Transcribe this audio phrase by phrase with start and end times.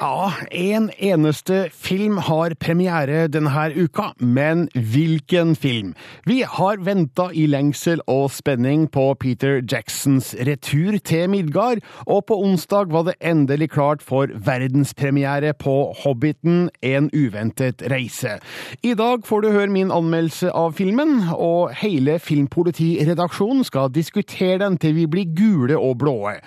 [0.00, 5.92] Ja, en eneste film har premiere denne uka, men hvilken film?
[6.24, 12.38] Vi har venta i lengsel og spenning på Peter Jacksons retur til Midgard, og på
[12.40, 18.38] onsdag var det endelig klart for verdenspremiere på Hobbiten en uventet reise.
[18.82, 24.80] I dag får du høre min anmeldelse av filmen, og hele Filmpolitiredaksjonen skal diskutere den
[24.80, 26.38] til vi blir gule og blåe.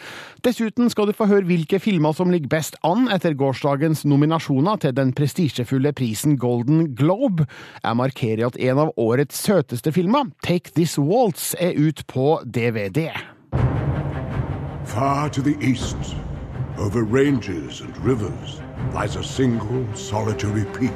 [0.45, 4.95] Dessuten skal du få høre hvilke filmer som ligger best an etter gårsdagens nominasjoner til
[4.97, 7.45] den prestisjefulle prisen Golden Globe.
[7.83, 13.11] Jeg markerer at en av årets søteste filmer, Take This Waltz, er ut på DVD.
[14.85, 16.15] Far to the east,
[16.77, 18.61] over ranges and rivers,
[18.93, 20.91] lies a single solitary peak.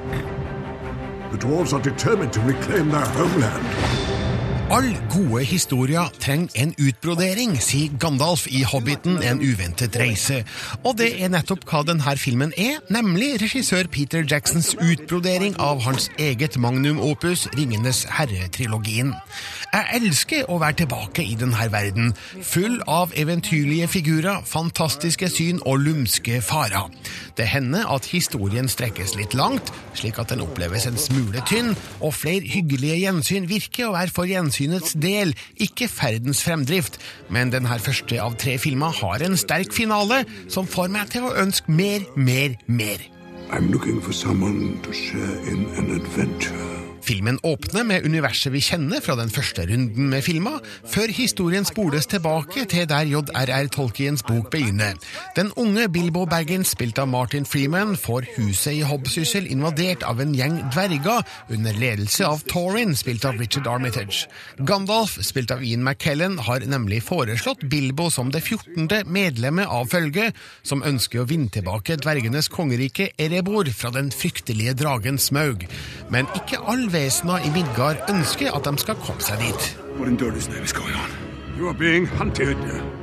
[1.32, 4.19] The dwarves are determined to reclaim their homeland.
[4.70, 10.44] All gode historier trenger en utbrodering, sier Gandalf i Hobbiten En uventet reise.
[10.84, 16.12] Og det er nettopp hva denne filmen er, nemlig regissør Peter Jacksons utbrodering av hans
[16.22, 19.16] eget magnum opus Ringenes herre-trilogien.
[19.74, 22.14] Jeg elsker å være tilbake i denne verden,
[22.46, 26.94] full av eventyrlige figurer, fantastiske syn og lumske farer.
[27.38, 31.74] Det hender at historien strekkes litt langt, slik at den oppleves en smule tynn,
[32.06, 34.30] og flere hyggelige gjensyn virker å være for
[34.60, 37.00] gjensynets del, ikke ferdens fremdrift.
[37.30, 41.36] Men denne første av tre filmer har en sterk finale, som får meg til å
[41.36, 43.00] ønske mer, mer, mer.
[43.52, 46.79] I'm looking for someone to share in an adventure.
[47.06, 52.08] Filmen åpner med universet vi kjenner fra den første runden med filmer, før historien spoles
[52.10, 53.70] tilbake til der J.R.R.
[53.74, 54.98] Tolkiens bok begynner.
[55.38, 60.36] Den unge Bilbo Baggins, spilt av Martin Freeman, får huset i Hobbsyssel invadert av en
[60.36, 64.28] gjeng dverger under ledelse av Torin, spilt av Richard Armitage.
[64.60, 69.08] Gandalf, spilt av Ian McKellen, har nemlig foreslått Bilbo som det 14.
[69.10, 75.20] medlemmet av følget, som ønsker å vinne tilbake dvergenes kongerike Erebor fra den fryktelige dragen
[75.22, 75.66] Smaug.
[76.14, 79.70] Men ikke all vesener i Midgard ønsker at de skal komme seg dit.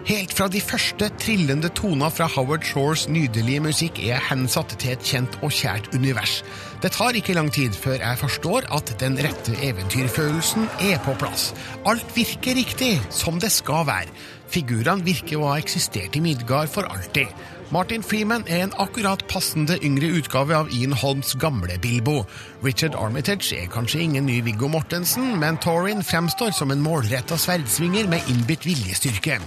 [0.07, 4.95] Helt fra de første trillende toner fra Howard Shores nydelige musikk er jeg hensatt til
[4.95, 6.39] et kjent og kjært univers.
[6.81, 11.51] Det tar ikke lang tid før jeg forstår at den rette eventyrfølelsen er på plass.
[11.84, 14.13] Alt virker riktig, som det skal være.
[14.53, 17.33] Figurene virker å ha eksistert i Midgard for alltid.
[17.75, 22.21] Martin Freeman er en akkurat passende yngre utgave av Ian Holms gamle Bilbo.
[22.62, 28.07] Richard Armitage er kanskje ingen ny Viggo Mortensen, men Torin fremstår som en målretta sverdsvinger
[28.12, 29.41] med innbitt viljestyrke.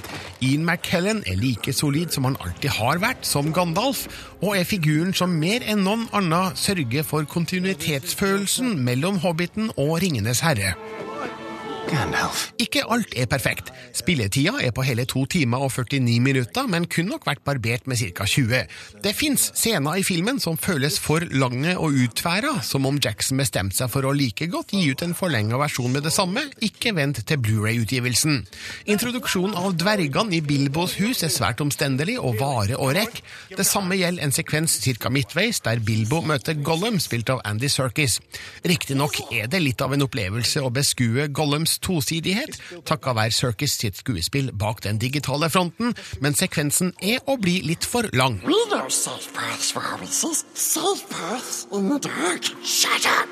[0.43, 4.03] Ian McKellen er like solid som han alltid har vært, som Gandalf,
[4.43, 10.43] og er figuren som mer enn noen annen sørger for kontinuitetsfølelsen mellom Hobbiten og Ringenes
[10.43, 10.75] herre.
[11.89, 12.49] Gandalf.
[12.61, 13.71] Ikke alt er perfekt.
[13.97, 17.97] Spilletida er på hele to timer og 49 minutter, men kunne nok vært barbert med
[17.97, 18.27] ca.
[18.29, 18.61] 20.
[19.03, 23.79] Det fins scener i filmen som føles for lange og utværa, som om Jackson bestemte
[23.79, 27.23] seg for å like godt gi ut en forlenga versjon med det samme, ikke vent
[27.25, 28.43] til Blu-ray-utgivelsen.
[28.93, 33.21] Introduksjonen av dvergene i Bilbos hus er svært omstendelig og varer og rekk.
[33.55, 35.09] Det samme gjelder en sekvens ca.
[35.13, 38.19] midtveis, der Bilbo møter Gollum, spilt av Andy Serkis.
[38.67, 43.99] Riktignok er det litt av en opplevelse å beskue Gollums tosidighet, takka være Circus sitt
[44.01, 48.39] skuespill bak den digitale fronten, men sekvensen er å bli litt for lang.
[48.45, 50.45] We know safe paths for hobbitses.
[50.53, 52.43] Safe paths in the dark.
[52.63, 53.29] Shut up!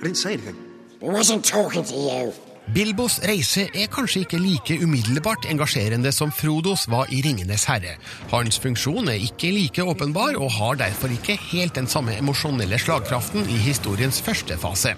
[0.00, 0.56] I didn't say anything.
[1.02, 2.32] I wasn't talking to you.
[2.70, 7.96] Bilbos reise er kanskje ikke like umiddelbart engasjerende som Frodos var i Ringenes herre.
[8.30, 13.50] Hans funksjon er ikke like åpenbar, og har derfor ikke helt den samme emosjonelle slagkraften
[13.50, 14.94] i historiens første fase.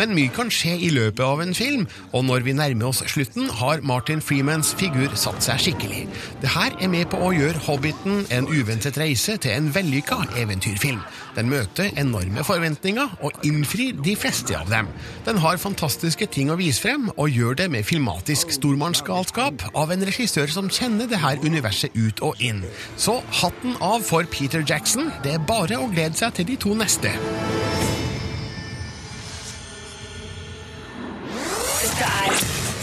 [0.00, 1.82] Men mye kan skje i løpet av en film,
[2.16, 6.06] og når vi nærmer oss slutten, har Martin Freemans figur satt seg skikkelig.
[6.40, 11.02] Det her er med på å gjøre Hobbiten en uventet reise til en vellykka eventyrfilm.
[11.36, 14.88] Den møter enorme forventninger og innfrir de fleste av dem.
[15.28, 20.08] Den har fantastiske ting å vise frem, og gjør det med filmatisk stormannsgalskap av en
[20.08, 22.64] regissør som kjenner det her universet ut og inn.
[22.96, 25.12] Så hatten av for Peter Jackson.
[25.20, 27.12] Det er bare å glede seg til de to neste.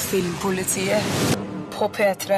[0.08, 1.04] Filmpolitiet
[1.74, 2.38] på P3.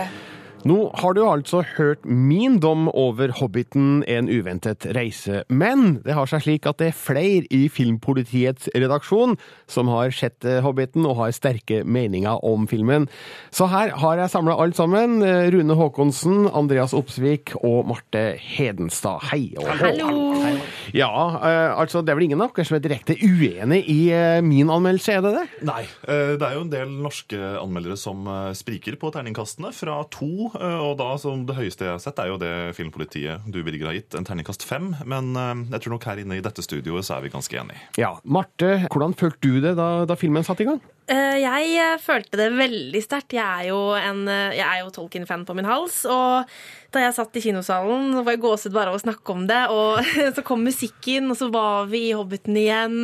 [0.66, 6.28] Nå har du altså hørt min dom over Hobbiten En uventet reise, men det har
[6.28, 9.38] seg slik at det er flere i Filmpolitiets redaksjon
[9.70, 13.06] som har sett eh, Hobbiten og har sterke meninger om filmen.
[13.54, 15.22] Så her har jeg samla alt sammen.
[15.22, 19.30] Eh, Rune Haakonsen, Andreas Opsvik og Marte Hedenstad.
[19.30, 20.58] Hei og hå.
[20.98, 21.10] Ja,
[21.44, 24.70] eh, altså det er vel ingen av dere som er direkte uenig i eh, min
[24.74, 25.46] anmeldelse, er det det?
[25.70, 25.82] Nei.
[26.08, 30.50] eh, Det er jo en del norske anmeldere som eh, spriker på terningkastene fra to.
[30.60, 33.88] eh, Og da som det høyeste jeg har sett, er jo det Filmpolitiet du, Birger,
[33.92, 34.94] har gitt, en terningkast fem.
[35.06, 37.82] Men eh, jeg tror nok her inne i dette studioet så er vi ganske enige.
[38.02, 38.16] Ja.
[38.24, 40.82] Marte, hvordan følte du det da, da filmen satte i gang?
[41.10, 43.34] Eh, Jeg eh, følte det veldig sterkt.
[43.34, 46.04] Jeg er jo, eh, jeg er jo Tolkien-fan på min hals.
[46.06, 46.46] Og
[46.94, 49.62] da jeg satt i kinosalen, så var jeg gåsehud bare av å snakke om det.
[49.74, 50.06] Og
[50.38, 52.98] så kom musikken, og så var vi i Hobbiten igjen.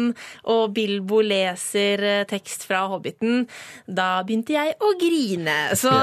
[0.53, 3.47] Og Bilbo leser tekst fra Hobbiten.
[3.89, 5.57] Da begynte jeg å grine.
[5.77, 5.93] Så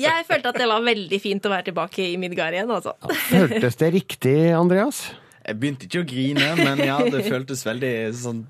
[0.00, 2.96] jeg følte at det var veldig fint å være tilbake i Midgard igjen, altså.
[3.28, 5.10] Føltes det riktig, Andreas?
[5.42, 8.42] Jeg begynte ikke å grine, men ja, det føltes veldig sånn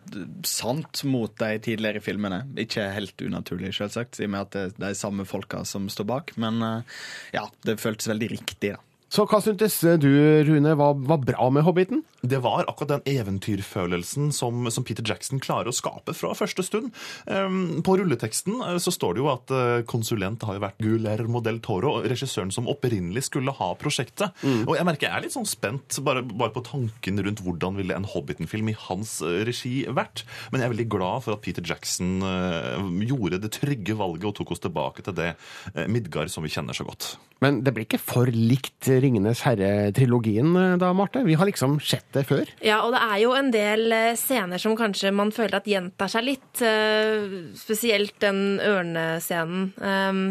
[0.44, 2.42] sant mot de tidligere filmene.
[2.60, 6.08] Ikke helt unaturlig, selvsagt, i og med at det er de samme folka som står
[6.12, 6.34] bak.
[6.42, 6.96] Men eh,
[7.38, 8.82] ja, det føltes veldig riktig, da.
[9.12, 10.08] Så hva syntes du,
[10.48, 12.00] Rune, var, var bra med Hobbiten?
[12.24, 16.94] Det var akkurat den eventyrfølelsen som, som Peter Jackson klarer å skape fra første stund.
[17.26, 21.42] Um, på rulleteksten eh, så står det jo at eh, konsulent har jo vært Guillermo
[21.44, 24.32] del Toro, regissøren som opprinnelig skulle ha prosjektet.
[24.64, 27.98] Og jeg merker jeg er litt sånn spent bare, bare på tanken rundt hvordan ville
[27.98, 30.24] en Hobbiten-film i hans eh, regi vært.
[30.54, 32.80] Men jeg er veldig glad for at Peter Jackson eh,
[33.10, 35.34] gjorde det trygge valget og tok oss tilbake til det
[35.74, 37.12] eh, Midgard som vi kjenner så godt.
[37.42, 41.22] Men det blir ikke for likt Ringenes herre-trilogien eh, da, Marte?
[41.26, 42.48] Vi har liksom sett det før.
[42.64, 46.10] Ja, og det er jo en del eh, scener som kanskje man føler at gjentar
[46.12, 46.62] seg litt.
[46.64, 49.72] eh, Spesielt den ørnescenen,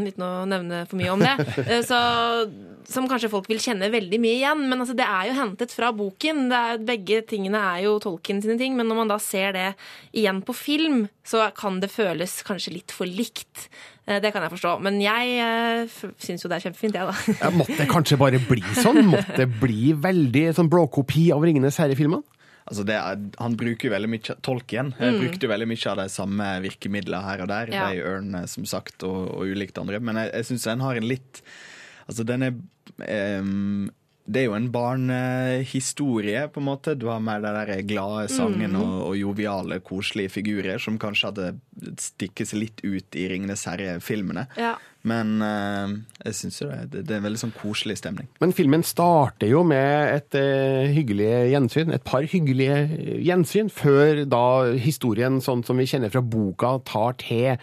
[0.08, 1.36] uten å nevne for mye om det.
[1.90, 2.00] Så,
[2.92, 4.66] som kanskje folk vil kjenne veldig mye igjen.
[4.70, 6.48] Men altså, det er jo hentet fra boken.
[6.52, 8.76] Det er, begge tingene er jo Tolkien sine ting.
[8.80, 9.70] Men når man da ser det
[10.18, 13.68] igjen på film, så kan det føles kanskje litt for likt.
[14.12, 14.76] Eh, Det kan jeg forstå.
[14.84, 17.16] Men jeg uh, syns jo det er kjempefint, jeg, da.
[17.46, 19.06] Ja, måtte det kanskje bare bli sånn?
[19.12, 22.24] Måtte det bli veldig sånn blåkopi av Ringenes herre-filmene?
[22.72, 25.16] Altså det er, han bruker jo veldig mye Tolkien mm.
[25.18, 27.72] brukte jo veldig mye av de samme virkemidlene her og der.
[27.74, 27.88] Ja.
[27.90, 30.00] De ørnene, som sagt, og, og ulikt andre.
[30.00, 31.44] Men jeg, jeg syns den har en litt
[32.10, 32.56] Altså, den er
[33.08, 33.90] em,
[34.32, 36.96] det er jo en barnehistorie, på en måte.
[36.96, 41.96] Du har mer de der glade sangen og, og joviale, koselige figurer som kanskje hadde
[42.00, 44.48] stikket seg litt ut i Ringenes herre-filmene.
[44.60, 44.78] Ja.
[45.08, 45.94] Men eh,
[46.28, 48.28] jeg syns jo det, det, er en veldig sånn koselig stemning.
[48.44, 52.78] Men filmen starter jo med et eh, hyggelig gjensyn, et par hyggelige
[53.26, 54.44] gjensyn, før da
[54.82, 57.58] historien, sånn som vi kjenner fra boka, tar til.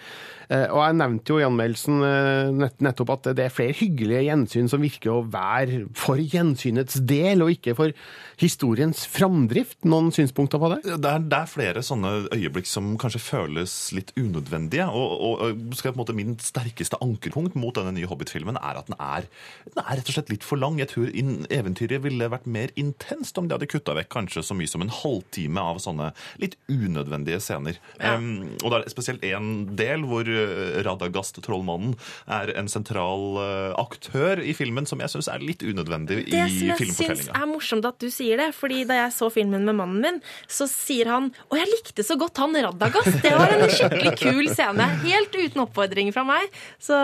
[0.48, 4.24] Eh, og jeg nevnte jo i anmeldelsen eh, nett, nettopp at det er flere hyggelige
[4.26, 7.94] gjensyn som virker å være for gjensynets del, og ikke for
[8.38, 9.80] historiens framdrift.
[9.88, 10.78] Noen synspunkter på det?
[10.86, 14.86] Det er, det er flere sånne øyeblikk som kanskje føles litt unødvendige.
[14.88, 18.60] Og, og, og skal jeg på en måte min sterkeste ankerpunkt mot denne nye Hobbit-filmen
[18.60, 19.26] er at den er,
[19.66, 20.78] den er rett og slett litt for lang.
[20.80, 21.10] Jeg tror
[21.58, 24.94] eventyret ville vært mer intenst om de hadde kutta vekk kanskje så mye som en
[24.94, 26.12] halvtime av sånne
[26.42, 27.80] litt unødvendige scener.
[27.98, 31.96] Um, og det er spesielt en del hvor eh, Radagast, trollmannen,
[32.30, 36.38] er en sentral eh, aktør i filmen som jeg syns er litt unødvendig Det i
[36.38, 37.34] som jeg syns filmfortellinga.
[37.34, 40.66] er morsomt at du sier det, fordi da jeg så filmen med mannen min, så
[40.68, 43.22] sier han Og jeg likte så godt han Radagast!
[43.24, 44.84] Det var en skikkelig kul scene.
[45.06, 46.52] Helt uten oppfordring fra meg.
[46.82, 46.98] Så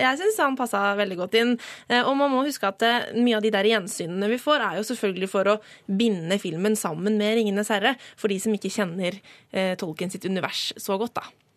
[0.00, 1.54] jeg syns han passa veldig godt inn.
[1.88, 4.78] Eh, Og man må huske at eh, mye av de der gjensynene vi får, er
[4.80, 9.20] jo selvfølgelig for å binde filmen sammen med Ringenes herre, for de som ikke kjenner
[9.52, 11.47] eh, Tolkien sitt univers så godt, da.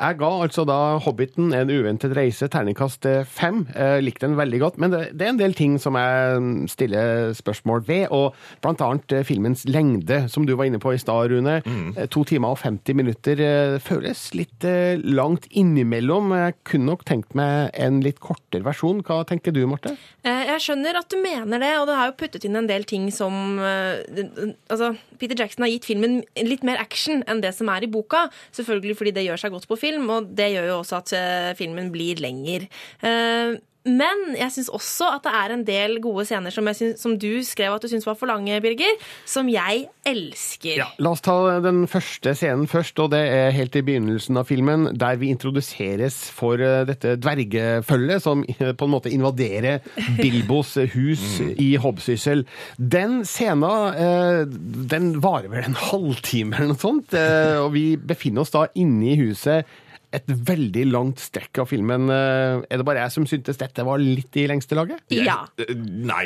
[0.00, 3.64] Jeg ga altså da Hobbiten en uventet reise, terningkast fem.
[3.74, 7.32] Jeg likte den veldig godt, men det, det er en del ting som jeg stiller
[7.36, 11.30] spørsmål ved, og blant annet eh, filmens lengde, som du var inne på i stad,
[11.32, 11.58] Rune.
[11.66, 11.92] Mm.
[12.14, 16.32] To timer og 50 minutter eh, føles litt eh, langt innimellom.
[16.36, 19.02] Jeg kunne nok tenkt meg en litt kortere versjon.
[19.06, 19.94] Hva tenker du, Marte?
[20.24, 22.84] Eh, Jeg skjønner at du mener det, og det har jo puttet inn en del
[22.88, 24.00] ting som eh,
[24.70, 28.26] Altså, Peter Jackson har gitt filmen litt mer action enn det som er i boka.
[28.56, 31.50] Selvfølgelig fordi det gjør seg godt på film, og det gjør jo også at eh,
[31.58, 32.68] filmen blir lenger.
[33.04, 33.58] Eh,
[33.90, 37.16] Men jeg syns også at det er en del gode scener som, jeg syns- som
[37.20, 40.82] du skrev at du syns var for lange, Birger, som jeg elsker.
[41.02, 44.88] La oss ta den første scenen først, og det er helt i begynnelsen av filmen,
[44.98, 49.80] der vi introduseres for eh, dette dvergefølget som eh, på en måte invaderer
[50.20, 52.46] Bilbos hus i Hobbsyssel.
[52.78, 54.42] Den scenen, eh,
[54.90, 57.14] den varer vel en halvtime eller noe sånt,
[57.60, 59.68] og vi befinner oss da inne i huset
[60.16, 62.08] et veldig langt strekk av filmen.
[62.10, 65.00] Eh, Er det bare jeg som syntes dette var litt i lengste laget?
[65.14, 65.36] Ja.
[65.60, 65.76] Jeg,
[66.10, 66.24] Nei.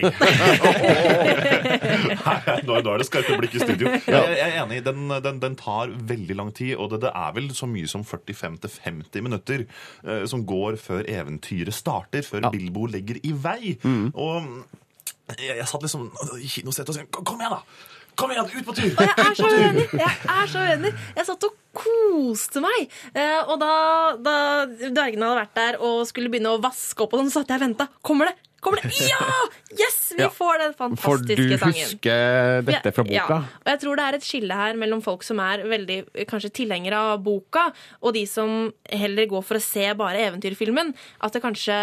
[2.64, 3.90] nå, nå er det skarpe blikk i studio.
[3.92, 4.80] Jeg, jeg er enig.
[4.86, 8.04] Den, den, den tar veldig lang tid, og det, det er vel så mye som
[8.06, 13.74] 45-50 minutter eh, som går før eventyret starter, før Bilbo legger i vei.
[13.84, 14.48] Og
[15.38, 16.08] jeg, jeg satt liksom
[16.40, 17.92] i kinosetet og sa kom, kom igjen, da!
[18.16, 18.90] Kom igjen, ut på tur!
[18.94, 19.86] Og jeg er så uenig!
[19.98, 20.94] Jeg er så uenig.
[21.18, 22.88] Jeg satt og koste meg.
[23.14, 23.72] Eh, og da,
[24.22, 24.34] da
[24.70, 27.62] dvergene hadde vært der og skulle begynne å vaske opp, og sånn, så satt jeg
[27.62, 27.88] og venta.
[28.06, 28.36] Kommer det?
[28.64, 28.92] Kommer det?
[29.10, 29.26] Ja!
[29.76, 29.98] Yes!
[30.14, 30.28] Vi Ja.
[30.32, 30.96] får den For du
[31.34, 31.74] fantastiske sangen.
[31.82, 33.16] husker dette fra boka?
[33.18, 35.98] Ja, og jeg tror det er et skille her mellom folk som er veldig
[36.30, 37.66] kanskje tilhengere av boka,
[38.00, 40.94] og de som heller går for å se bare eventyrfilmen.
[41.20, 41.76] At det kanskje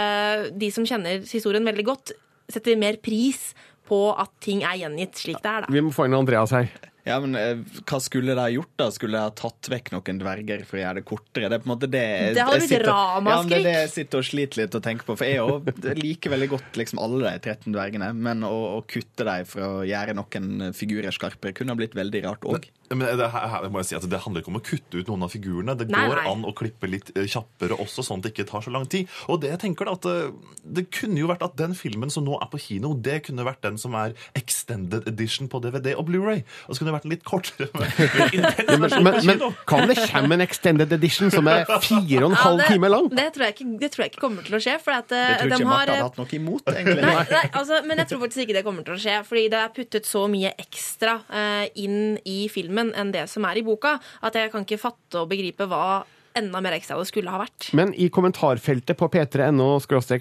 [0.57, 2.15] de som kjenner historien veldig godt,
[2.51, 3.51] setter mer pris
[3.91, 5.73] på at ting er gjengitt slik det er, da.
[5.75, 6.71] Vi må få inn Andreas her.
[7.07, 7.57] Ja, men eh,
[7.89, 8.71] Hva skulle de ha gjort?
[8.77, 8.89] da?
[8.93, 11.49] Skulle de ha tatt vekk noen dverger for å gjøre det kortere?
[11.49, 12.03] Det er på en måte det
[12.37, 13.31] Det hadde blitt sitter- ramaskrik.
[13.31, 15.15] Ja, men det er det jeg sitter og sliter litt og tenker på.
[15.17, 15.71] For jeg òg
[16.05, 19.71] liker veldig godt liksom alle de 13 dvergene, men å, å kutte dem for å
[19.87, 22.69] gjøre noen figurer skarpere kunne ha blitt veldig rart òg.
[22.91, 25.07] Men det, her, her må jeg si at det handler ikke om å kutte ut
[25.07, 25.75] noen av figurene.
[25.79, 26.25] Det Nei, går nei.
[26.33, 29.07] an å klippe litt eh, kjappere også, sånn at det ikke tar så lang tid.
[29.31, 32.27] Og det jeg tenker da, at eh, det kunne jo vært at den filmen som
[32.27, 36.09] nå er på kino, det kunne vært den som er extended edition på DVD og
[36.11, 36.43] Blu-ray.
[36.67, 37.67] Og så kunne det vært litt kortere,
[38.35, 42.35] intens Men, men, men kan det komme en extended edition som er fire og en
[42.35, 43.09] Ja, halv det, time lang?
[43.11, 44.77] Det tror, jeg ikke, det tror jeg ikke kommer til å skje.
[44.83, 47.05] For at, eh, Det tror de ikke har, Martha hadde hatt noe imot, egentlig.
[47.07, 49.17] Nei, nei, altså, men jeg tror faktisk ikke det kommer til å skje.
[49.27, 53.61] Fordi det er puttet så mye ekstra uh, inn i filmen enn det som er
[53.61, 56.01] i boka, at jeg kan ikke fatte og begripe hva
[56.37, 57.69] enda mer ekstra det skulle ha vært.
[57.77, 59.67] Men i kommentarfeltet på p3.no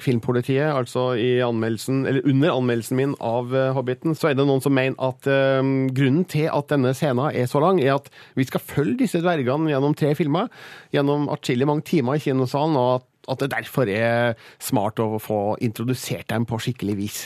[0.01, 1.11] filmpolitiet, altså
[1.47, 5.89] anmeldelsen, under anmeldelsen min av eh, Hobbiten, så er det noen som mener at um,
[5.95, 9.71] grunnen til at denne scenen er så lang, er at vi skal følge disse dvergene
[9.73, 10.51] gjennom tre filmer,
[10.95, 15.43] gjennom atskillig mange timer i kinosalen, og at, at det derfor er smart å få
[15.63, 17.21] introdusert dem på skikkelig vis.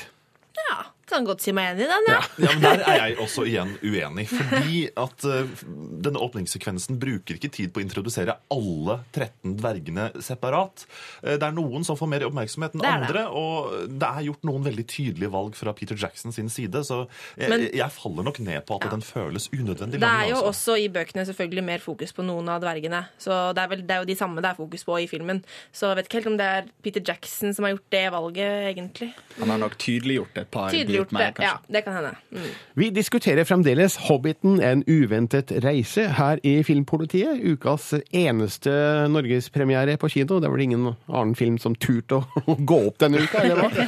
[1.04, 2.20] Ja, kan godt si meg enig i den, ja.
[2.40, 4.24] Ja, men Der er jeg også igjen uenig.
[4.30, 5.64] Fordi at uh,
[6.04, 10.86] denne åpningssekvensen bruker ikke tid på å introdusere alle 13 dvergene separat.
[11.22, 13.10] Uh, det er noen som får mer oppmerksomhet enn er det.
[13.10, 17.02] andre, og det er gjort noen veldig tydelige valg fra Peter Jackson sin side, så
[17.36, 20.74] jeg, Men- jeg faller nok ned på at den føles unødvendig Det er jo også.
[20.74, 23.04] også i bøkene selvfølgelig mer fokus på noen av dvergene.
[23.18, 25.44] Så det er, vel, det er jo de samme det er fokus på i filmen.
[25.72, 28.52] Så jeg vet ikke helt om det er Peter Jackson som har gjort det valget,
[28.72, 29.10] egentlig.
[29.38, 31.44] Han har nok tydeliggjort et par Tydeliggjort glipp mer, det.
[31.46, 32.12] Ja, det kan hende.
[32.34, 32.48] Mm.
[32.82, 37.40] Vi diskuterer fremdeles Hobbiten, en uventet reise her i Filmpolitiet.
[37.54, 38.72] Ukas eneste
[39.12, 40.40] norgespremiere på kino.
[40.40, 43.70] Det er vel ingen annen film som turte å, gå opp denne uka, eller hva?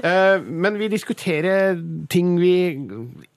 [0.00, 1.74] Eh, Men vi diskuterer
[2.08, 2.52] ting vi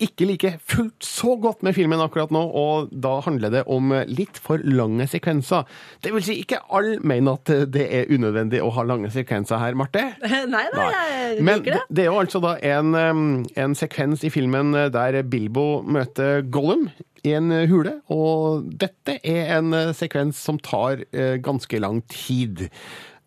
[0.04, 4.40] ikke liker fullt så godt med filmen akkurat nå, og da handler det om litt
[4.40, 5.66] for lange sekvenser.
[6.04, 9.76] Det vil si, ikke alle mener at det er unødvendig å ha lange sekvenser her,
[9.80, 10.06] Marte.
[10.54, 11.84] Nei da, jeg Men liker det.
[12.00, 16.88] det er jo altså da en, en sekvens i filmen der Bilbo møter Gollum
[17.24, 22.66] i en hule, og dette er en eh, sekvens som tar eh, ganske lang tid.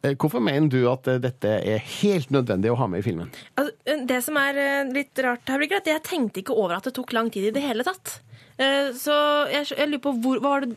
[0.04, 3.30] Eh, Hvorfor mener du at eh, dette er helt nødvendig å ha med i filmen?
[3.56, 3.72] Altså,
[4.10, 6.92] det som er eh, litt rart her, er at jeg tenkte ikke over at det
[6.98, 8.18] tok lang tid i det hele tatt.
[8.60, 9.16] Eh, Så
[9.52, 10.76] jeg, jeg lurer på hvor, hva var det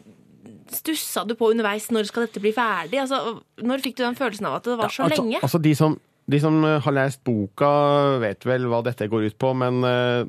[0.69, 1.87] Stussa du på underveis?
[1.89, 2.99] Når skal dette bli ferdig?
[3.01, 5.39] Altså, når fikk du den følelsen av at det var så altså, lenge?
[5.43, 5.95] Altså de som,
[6.29, 7.69] de som eh, har lest boka,
[8.21, 10.23] vet vel hva dette går ut på, men uh,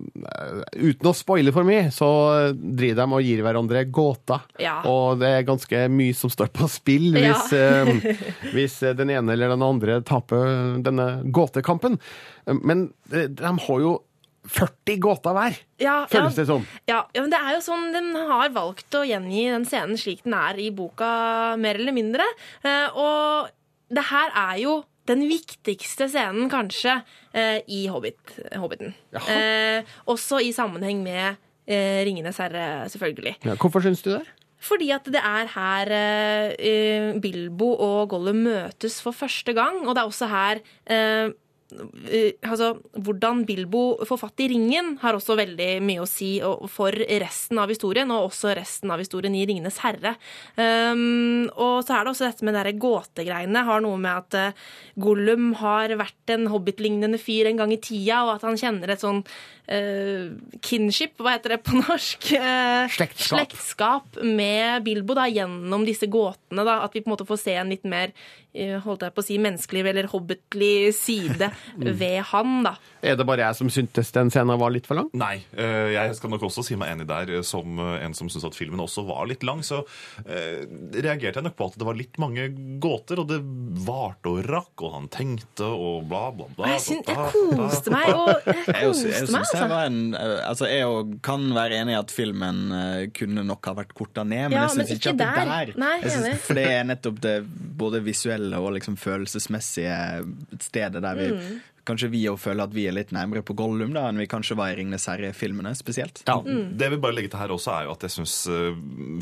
[0.74, 2.10] uten å spoile for mye, så
[2.56, 4.46] driver de og gir hverandre gåter.
[4.62, 4.78] Ja.
[4.88, 7.34] Og det er ganske mye som står på spill Ja.
[7.40, 11.98] hvis, eh, hvis den ene eller den andre taper denne gåtekampen.
[12.64, 13.98] Men de har jo
[14.48, 16.40] 40 gåter hver, Ja, føles ja.
[16.40, 16.66] det som.
[16.88, 20.24] Ja, ja, men det er jo sånn Den har valgt å gjengi den scenen slik
[20.24, 22.24] den er i boka, mer eller mindre.
[22.64, 23.50] Eh, og
[23.92, 27.00] det her er jo den viktigste scenen, kanskje,
[27.32, 28.94] eh, i Hobbit, Hobbiten.
[29.28, 33.36] Eh, også i sammenheng med eh, Ringenes herre, selvfølgelig.
[33.44, 34.24] Ja, hvorfor syns du det?
[34.60, 39.94] Fordi at det er her eh, eh, Bilbo og Gollum møtes for første gang, og
[39.96, 41.30] det er også her eh, eh,
[41.70, 46.32] altså, Hvordan Bilbo får fatt i ringen, har også veldig mye å si
[46.72, 50.16] for resten av historien, og også resten av historien i Ringenes herre.
[50.56, 53.64] Um, og så er det også dette med de gåtegreiene.
[53.66, 54.66] Har noe med at uh,
[55.00, 59.02] Gollum har vært en hobbitlignende fyr en gang i tida, og at han kjenner et
[59.02, 60.26] sånn uh,
[60.66, 62.30] kinship, hva heter det på norsk?
[62.34, 63.40] Uh, Slektskap.
[63.40, 66.64] slektskap med Bilbo da, gjennom disse gåtene.
[66.66, 68.49] Da, at vi på en måte får se en litt mer eh,
[68.84, 71.50] holdt jeg på å si, menneskelig eller hobbitlig side
[72.00, 72.60] ved han.
[72.66, 72.74] da.
[73.00, 75.08] Er det bare jeg som syntes den scenen var litt for lang?
[75.16, 78.28] Nei, eh, jeg skal nok også si meg enig der, eh, som eh, en som
[78.32, 79.62] syns at filmen også var litt lang.
[79.64, 79.82] Så
[80.26, 80.66] eh,
[80.98, 82.48] reagerte jeg nok på at det var litt mange
[82.82, 83.38] gåter, og det
[83.86, 86.72] varte og rakk, og han tenkte og bla, bla, bla.
[86.74, 89.62] Jeg, synes, jeg koste meg, og jeg koste meg, altså.
[89.70, 93.70] var en, eh, altså jeg og kan være enig i at filmen eh, kunne nok
[93.70, 95.72] ha vært korta ned, men Ja, jeg syns ikke ikke at det der.
[95.72, 96.44] der Nei, jeg synes.
[96.44, 97.34] For det er nettopp det
[97.80, 99.96] både visuelle og liksom følelsesmessige
[100.60, 101.30] stedet der vi
[101.88, 104.56] kanskje vi òg føler at vi er litt nærmere på Gollum da, enn vi kanskje
[104.58, 106.22] var i Ringenes herre-filmene spesielt.
[106.24, 108.36] Det jeg vil bare legge til her også er jo at jeg syns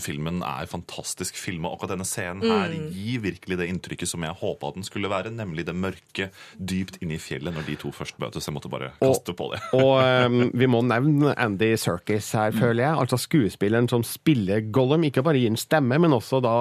[0.05, 1.73] filmen er fantastisk filma.
[1.73, 5.67] Akkurat denne scenen her gir virkelig det inntrykket som jeg håpa den skulle være, nemlig
[5.69, 8.49] det mørke dypt inne i fjellet når de to først møtes.
[8.49, 9.61] Jeg måtte bare kaste på det.
[9.77, 12.99] Og um, vi må nevne Andy Serkis her, føler jeg.
[13.05, 15.07] Altså skuespilleren som spiller Gollum.
[15.09, 16.57] Ikke bare gir en stemme, men også da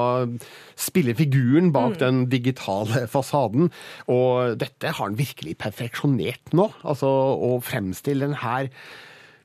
[0.78, 3.72] spiller figuren bak den digitale fasaden.
[4.12, 6.70] Og dette har han virkelig perfeksjonert nå.
[6.84, 8.70] Altså å fremstille den her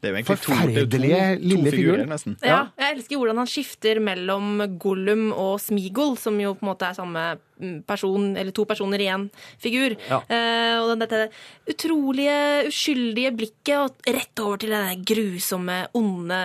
[0.03, 2.01] Det er jo egentlig er Forferdelige to, lille to figurer.
[2.03, 2.37] figurer, nesten.
[2.43, 6.89] Ja, jeg elsker hvordan han skifter mellom Gollum og Smigol, som jo på en måte
[6.89, 7.52] er samme mm,
[7.87, 9.29] person, eller to personer i én
[9.63, 9.97] figur.
[10.09, 10.23] Ja.
[10.29, 11.31] Eh, og den- dette
[11.69, 16.39] utrolige, uskyldige blikket, og rett over til det grusomme, onde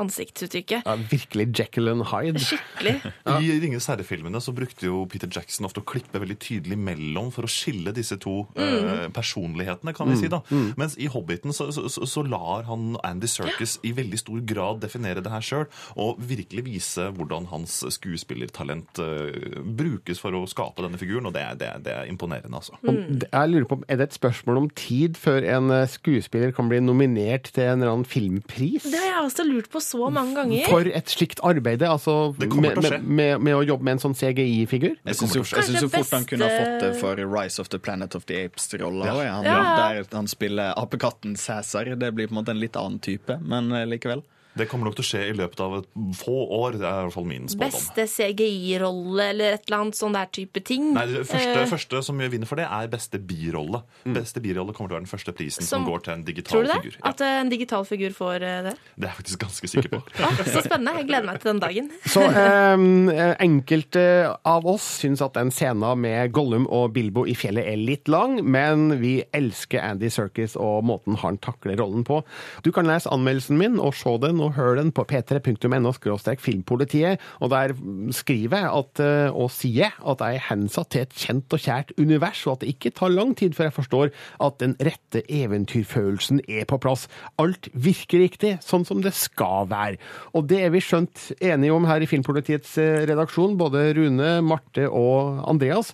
[0.00, 0.86] ansiktsuttrykket.
[0.86, 2.40] Ja, virkelig Jekyll and Hyde.
[2.42, 2.96] Skikkelig.
[3.42, 7.46] I Ringenes herre-filmene så brukte jo Peter Jackson ofte å klippe veldig tydelig mellom for
[7.46, 10.30] å skille disse to eh, personlighetene, kan vi si.
[10.32, 10.42] da.
[10.78, 15.22] Mens i Hobbiten så, så, så, lar han Andy Serkis i veldig stor grad definere
[15.22, 15.66] det her sjøl,
[16.00, 21.42] og virkelig vise hvordan hans skuespillertalent eh, brukes for å skape denne figuren, og det
[21.42, 22.76] er, det er, det er imponerende, altså.
[22.82, 23.22] Mm.
[23.24, 26.80] jeg lurer på, Er det et spørsmål om tid før en eh, skuespiller kan bli
[26.84, 28.86] nominert til en eller annen filmpris?
[28.86, 30.68] Det har jeg også lurt på så mange ganger.
[30.70, 33.00] For et slikt arbeid, altså Det med, til å skje.
[33.02, 34.96] med, med, med å jobbe med en sånn CGI-figur?
[35.02, 38.14] Jeg syns jo, å fort han kunne ha fått det for Rise of the Planet
[38.18, 39.10] of the Apes-rolla.
[39.10, 39.16] Ja.
[39.26, 39.36] Ja.
[39.46, 39.58] Ja.
[39.80, 41.92] Der han spiller apekatten Cæsar.
[41.96, 44.24] Det blir på en måte en litt annen type, men eh, likevel.
[44.56, 46.78] Det kommer nok til å skje i løpet av et få år.
[46.80, 47.66] Det er i hvert fall min spådom.
[47.76, 50.92] Beste CGI-rolle eller et eller annet sånn der type ting.
[50.96, 53.82] Nei, det første, uh, første som vinner for det, er beste birolle.
[54.16, 56.56] Beste birolle kommer til å være den første prisen som, Som- går til en digital
[56.56, 56.56] figur.
[56.56, 56.80] Tror du det?
[56.86, 56.98] figur.
[57.02, 58.74] Ja, At eh, en digital figur får eh, det?
[58.96, 60.02] det er jeg faktisk ganske sikker på.
[60.26, 60.96] Ah, så spennende.
[60.96, 61.90] Jeg gleder meg til den dagen.
[62.16, 64.02] Så um, enkelte
[64.48, 68.38] av oss syns at den scenen med Gollum og Bilbo i fjellet er litt lang,
[68.42, 72.22] men vi elsker Andy Serkis og måten han takler rollen på.
[72.64, 75.92] Du kan lese anmeldelsen min og se den og den på p3.no
[76.38, 77.74] filmpolitiet, og der
[78.12, 81.92] skriver jeg at, eh, og sier at jeg er hensatt til et kjent og kjært
[81.98, 84.12] univers, og at det ikke tar lang tid før jeg forstår
[84.46, 87.06] at den rette eventyrfølelsen er på plass.
[87.38, 90.00] Alt virker riktig, sånn som det skal være.
[90.34, 94.88] Og det er vi skjønt enige om her i Filmpolitiets eh, redaksjon, både Rune, Marte
[94.90, 95.92] og Andreas.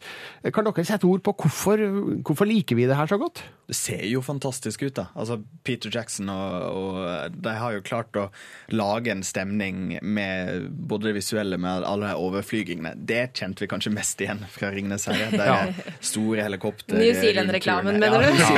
[0.52, 1.82] Kan dere sette ord på hvorfor,
[2.22, 3.44] hvorfor liker vi det her så godt?
[3.72, 5.06] Det ser jo fantastisk ut, da.
[5.16, 8.26] Altså, Peter Jackson og, og de har jo klart å
[8.68, 12.92] lage en stemning med både det visuelle med alle de overflygingene.
[13.08, 15.30] Det kjente vi kanskje mest igjen fra Ringnes herre.
[15.40, 15.72] er
[16.04, 16.98] store helikopter...
[17.00, 18.42] New Zealand-reklamen, mener du?
[18.42, 18.50] Ja,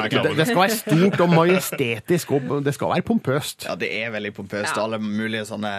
[0.00, 3.68] Ja, Det, det skal være stort og majestetisk, og det skal være pompøst.
[3.68, 4.74] Ja, det er veldig pompøst.
[4.74, 4.82] Ja.
[4.82, 5.72] Alle mulige sånne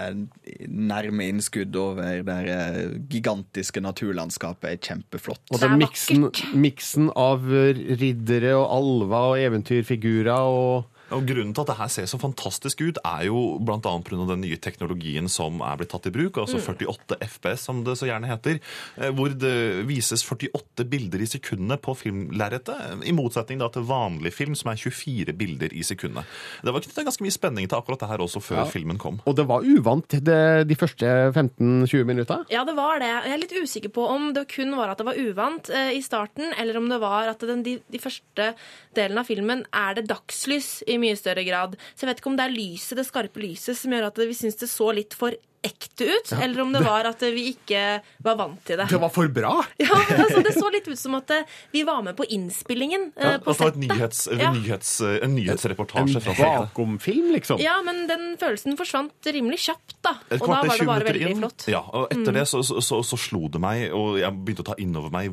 [0.72, 5.44] nærme innskudd over det eh, gigantiske naturlandskapet er kjempeflott.
[5.52, 11.63] Og Det den miksen, miksen av riddere og alver og eventyrfigurer og Og Grunnen til
[11.65, 13.78] at det her ser så fantastisk ut, er jo bl.a.
[13.82, 14.26] pga.
[14.32, 18.08] den nye teknologien som er blitt tatt i bruk, altså 48 FPS, som det så
[18.10, 18.60] gjerne heter.
[18.97, 24.32] eh, Hvor det vises 48 bilder i sekundet på filmlerretet, i motsetning da til vanlig
[24.34, 26.26] film, som er 24 bilder i sekundet.
[26.63, 29.19] Det var knytta ganske mye spenning til akkurat det her også før filmen kom.
[29.28, 32.41] Og det var uvant det, de første 15-20 minutta.
[32.54, 33.10] Ja, det var det.
[33.12, 36.02] Jeg er litt usikker på om det kun var at det var uvant eh, i
[36.06, 38.52] starten, eller om det var at den, de, de første
[38.97, 41.78] delen av filmen er det dagslys i mye større grad.
[41.94, 44.38] Så jeg vet ikke om det er lyset, det skarpe lyset som gjør at vi
[44.38, 47.82] syns det så litt for ekte ut, eller om det var at vi ikke
[48.26, 48.88] var vant til det.
[48.89, 49.52] Det var for bra!
[49.78, 51.43] Ja, altså Det så litt ut som at eh,
[51.74, 53.12] vi var med på innspillingen.
[53.15, 53.84] Ja, på altså settet.
[53.84, 54.52] nyhets, en, Ja.
[54.56, 56.71] nyhets, en En nyhetsreportasje fra settet.
[56.74, 57.62] bakomfilm, liksom.
[57.62, 60.15] Ja, men den følelsen forsvant rimelig kjapt, da.
[60.32, 61.38] Et Og da var det bare veldig inn.
[61.43, 61.67] flott.
[61.69, 64.69] Ja, og etter det så, så, så, så slo det meg, og jeg begynte å
[64.71, 65.30] ta inn over meg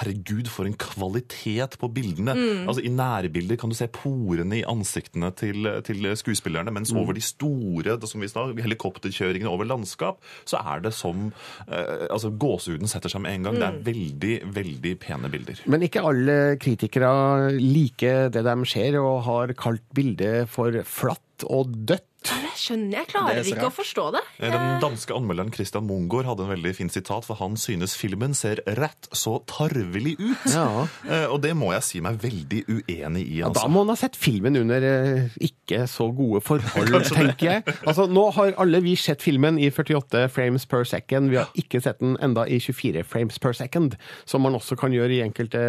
[0.00, 2.34] Herregud, for en kvalitet på bildene.
[2.66, 7.22] Altså I nærbilder kan du se porene i ansiktene til, til skuespillerne, mens over de
[7.24, 11.28] store som vi sa, helikopterkjøringene over landskap, så er det som
[11.68, 13.60] eh, altså Gåsehuden setter seg med en gang.
[13.60, 15.62] Det er veldig, veldig pene bilder.
[15.70, 17.12] Men ikke alle kritikere
[17.58, 22.07] liker det de ser, og har kalt bildet for flatt og dødt.
[22.18, 22.98] Det skjønner jeg.
[22.98, 24.20] Jeg klarer er ikke å forstå det.
[24.42, 28.58] Den danske anmelderen Christian Mungård hadde en veldig fin sitat, for han synes filmen ser
[28.76, 30.48] rett så tarvelig ut.
[30.50, 30.64] Ja.
[31.06, 33.38] Eh, Og det må jeg si meg veldig uenig i.
[33.38, 33.62] Ja, Altså.
[33.62, 37.76] da må han ha sett filmen under eh, ikke så gode forhold, tenker jeg.
[37.86, 41.30] Altså, Nå har alle vi sett filmen i 48 frames per second.
[41.30, 43.94] Vi har ikke sett den enda i 24 frames per second,
[44.26, 45.62] som man også kan gjøre i enkelte,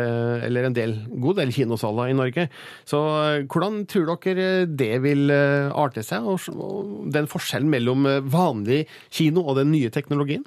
[0.50, 2.50] eller en del, god del kinosaler i Norge.
[2.90, 3.06] Så
[3.38, 6.39] eh, hvordan tror dere det vil arte seg, og
[7.14, 10.46] den forskjellen mellom eh, vanlig kino og den nye teknologien?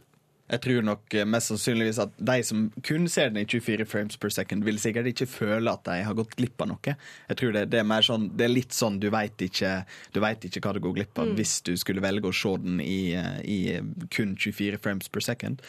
[0.53, 4.19] Jeg tror nok eh, mest sannsynligvis at de som kun ser den i 24 frames
[4.21, 6.97] per second, vil sikkert ikke føle at de har gått glipp av noe.
[7.31, 9.73] Jeg tror det, det er sånn, det er litt sånn du veit ikke,
[10.13, 13.41] ikke hva du går glipp av hvis du skulle velge å se den i, eh,
[13.49, 13.59] i
[14.13, 15.65] kun 24 frames per second.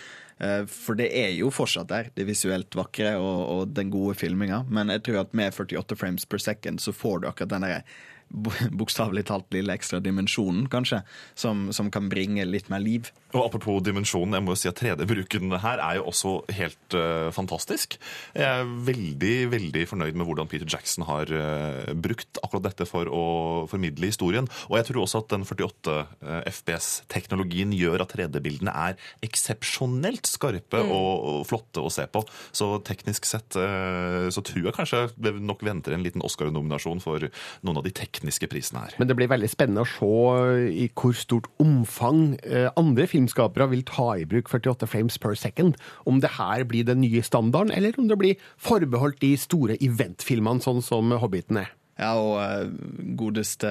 [0.67, 4.63] For det er jo fortsatt der, det visuelt vakre og, og den gode filminga.
[4.67, 7.85] Men jeg tror at med 48 frames per second så får du akkurat den der
[8.33, 11.03] bokstavelig talt lille ekstra dimensjonen, kanskje,
[11.37, 13.11] som, som kan bringe litt mer liv.
[13.33, 17.29] Og Apropos dimensjonen, jeg må jo si at 3D-bruken her er jo også helt uh,
[17.33, 17.97] fantastisk.
[18.37, 23.09] Jeg er veldig veldig fornøyd med hvordan Peter Jackson har uh, brukt akkurat dette for
[23.09, 23.23] å
[23.71, 24.49] formidle historien.
[24.69, 30.83] Og jeg tror også at den 48 uh, FPS-teknologien gjør at 3D-bildene er eksepsjonelt skarpe
[30.83, 32.23] og, og flotte å se på.
[32.55, 37.27] Så teknisk sett eh, så tror jeg kanskje det nok venter en liten Oscar-nominasjon for
[37.65, 38.95] noen av de tekniske prisene her.
[38.99, 43.83] Men det blir veldig spennende å se i hvor stort omfang eh, andre filmskapere vil
[43.83, 45.75] ta i bruk 48 frames per second.
[46.05, 50.63] Om det her blir den nye standarden, eller om det blir forbeholdt de store eventfilmene,
[50.63, 51.73] sånn som Hobbiten er.
[51.99, 52.71] Ja, og eh,
[53.19, 53.69] godeste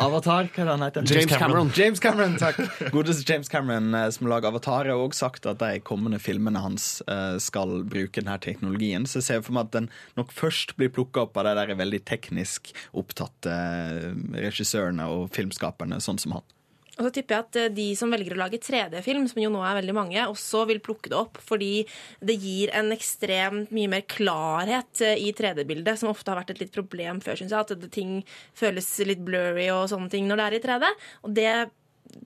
[0.00, 1.08] Avatar, hva er det han heter?
[1.10, 1.70] James Cameron.
[1.76, 2.60] James Cameron, takk.
[2.94, 7.02] Godeste James Cameron eh, som lager Avatar, har også sagt at de kommende filmene hans
[7.04, 9.04] eh, skal bruke denne teknologien.
[9.04, 11.76] Så jeg ser for meg at den nok først blir plukka opp av de der
[11.76, 14.12] veldig teknisk opptatte eh,
[14.48, 16.46] regissørene og filmskaperne, sånn som han.
[16.96, 19.62] Og så tipper jeg at eh, de som velger å lage 3D-film, som jo nå
[19.66, 21.84] er veldig mange, også vil plukke det opp, fordi
[22.24, 26.64] det gir en ekstremt mye mer klarhet eh, i 3D-bildet, som ofte har vært et
[26.64, 27.66] litt problem før, syns jeg.
[27.66, 28.20] At ting
[28.56, 30.92] føles litt blurry og sånne ting når det er i 3D.
[31.28, 31.50] Og det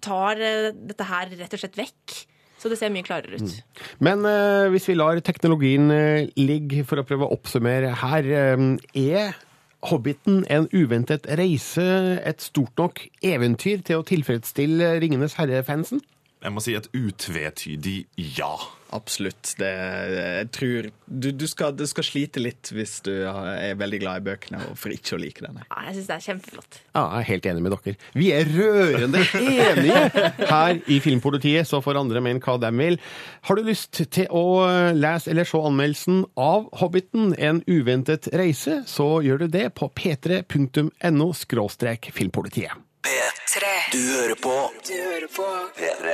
[0.05, 2.21] tar eh, dette her rett og slett vekk.
[2.61, 3.55] Så det ser mye klarere ut.
[4.05, 8.67] Men eh, hvis vi lar teknologien eh, ligge for å prøve å oppsummere her, eh,
[9.01, 9.39] er
[9.89, 11.85] Hobbiten en uventet reise
[12.27, 16.03] et stort nok eventyr til å tilfredsstille Ringenes herre-fansen?
[16.41, 18.05] Jeg må si et utvetydig
[18.37, 18.53] ja.
[18.91, 19.53] Absolutt.
[19.61, 19.69] Det,
[20.15, 24.27] jeg tror du, du, skal, du skal slite litt hvis du er veldig glad i
[24.31, 25.63] bøkene, og for ikke å like denne.
[25.69, 26.81] Ja, jeg syns det er kjempeflott.
[26.91, 27.95] Ja, jeg er helt enig med dere.
[28.19, 30.03] Vi er rørende enige
[30.51, 33.01] her i Filmpolitiet, så får andre mene hva de vil.
[33.47, 34.45] Har du lyst til å
[34.97, 41.31] lese eller se anmeldelsen av Hobbiten, en uventet reise, så gjør du det på p3.no
[42.11, 42.90] filmpolitiet.
[43.07, 43.65] P3.
[43.93, 44.55] Du hører på
[44.89, 45.45] Du hører på
[45.79, 46.07] P3.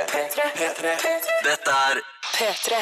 [0.59, 0.93] P3.
[1.45, 2.75] Dette er P3.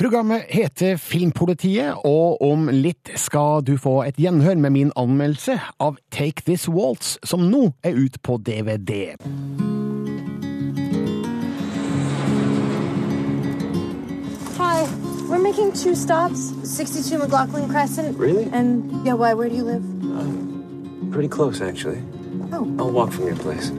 [0.00, 5.98] Programmet heter Filmpolitiet, og om litt skal du få et gjenhør med min anmeldelse av
[6.10, 9.12] Take This Waltz, som nå er ut på DVD.
[14.56, 14.86] Hi,
[15.28, 18.16] we're making two stops 62 McLaughlin Crescent.
[18.18, 18.48] Really?
[18.52, 19.34] And, yeah, why?
[19.34, 19.84] Where do you live?
[21.12, 22.00] Pretty close, actually.
[22.52, 22.76] Oh.
[22.78, 23.70] I'll walk from your place.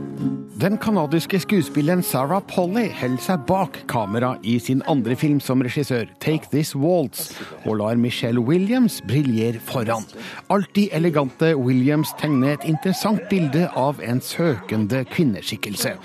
[0.62, 6.06] Den kanadiske skuespilleren Sarah Polly holder seg bak kamera i sin andre film som regissør,
[6.22, 7.32] Take This Waltz,
[7.66, 10.06] og lar Michelle Williams briljere foran.
[10.54, 15.96] Alltid elegante Williams tegner et interessant bilde av en søkende kvinneskikkelse.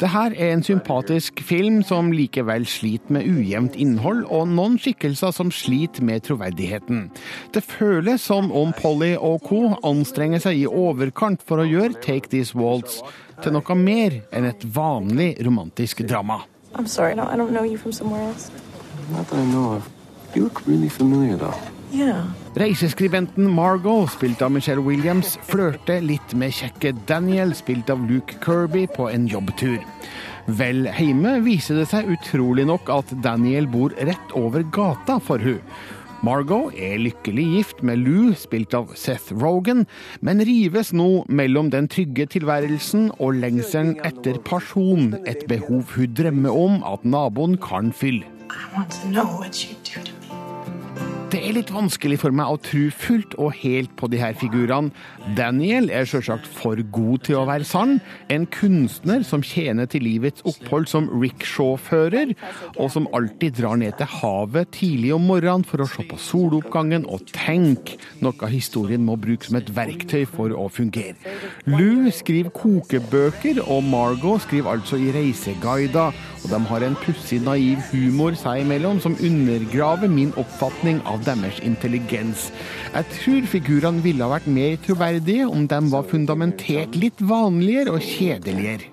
[0.00, 5.36] Det her er en sympatisk film som likevel sliter med ujevnt innhold, og noen skikkelser
[5.36, 7.10] som sliter med troverdigheten.
[7.52, 9.76] Det føles som om Polly og co.
[9.84, 13.02] anstrenger seg i overkant for å gjøre Take This Waltz
[13.42, 16.42] til noe mer enn et vanlig romantisk drama.
[16.74, 18.50] I'm sorry, no, I don't know you from somewhere else.
[19.12, 19.88] Not that I know of.
[20.34, 21.56] You look really familiar, though.
[21.92, 22.26] Yeah.
[22.54, 28.86] Reiseskribenten Margot, spilt av Michelle Williams, flørter litt med kjekke Daniel, spilt av Luke Kirby,
[28.90, 29.78] på en jobbtur.
[30.46, 35.62] Vel hjemme viser det seg utrolig nok at Daniel bor rett over gata for hun.
[36.26, 39.84] Margot er lykkelig gift med Lou, spilt av Seth Rogan,
[40.26, 46.58] men rives nå mellom den trygge tilværelsen og lengselen etter person, et behov hun drømmer
[46.66, 48.26] om at naboen kan fylle.
[48.50, 50.15] I want to know what you do to.
[51.26, 54.92] Det er litt vanskelig for meg å tro fullt og helt på de her figurene.
[55.34, 57.96] Daniel er selvsagt for god til å være sann.
[58.30, 62.30] En kunstner som tjener til livets opphold som rickshaw-fører,
[62.78, 67.08] og som alltid drar ned til havet tidlig om morgenen for å se på soloppgangen
[67.10, 71.18] og tenke, noe historien må bruke som et verktøy for å fungere.
[71.66, 76.14] Lou skriver kokebøker, og Margot skriver altså i reiseguider.
[76.46, 81.60] Og de har en pussig naiv humor seg imellom som undergraver min oppfatning av deres
[81.64, 82.50] intelligens.
[82.92, 88.02] Jeg tror figurene ville ha vært mer troverdige om de var fundamentert litt vanligere og
[88.04, 88.90] kjedeligere.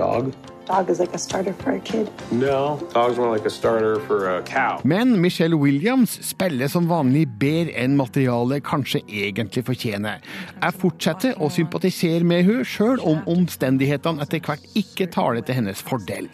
[0.00, 0.90] A dog?
[0.90, 2.10] Is like a starter for a kid.
[2.30, 4.80] No, dog's more like a starter for a cow.
[4.84, 10.22] Men Michelle Williams spiller som vanlig bedre enn materialet kanskje egentlig fortjener.
[10.62, 15.82] Jeg fortsetter å sympatisere med henne, sjøl om omstendighetene etter hvert ikke taler til hennes
[15.86, 16.28] fordel.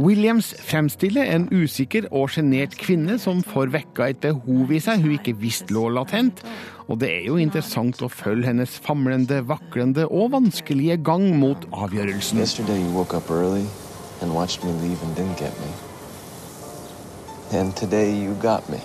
[0.00, 5.16] Williams fremstiller en usikker og sjenert kvinne som får vekka et behov i seg hun
[5.18, 6.42] ikke visste lå latent.
[6.92, 12.36] Og det er jo interessant å følge hennes famlende, vaklende og vanskelige gang mot avgjørelsen.
[17.52, 18.78] And today you got me.